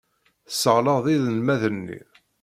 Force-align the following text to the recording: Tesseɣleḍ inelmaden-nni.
Tesseɣleḍ 0.47 1.05
inelmaden-nni. 1.15 2.01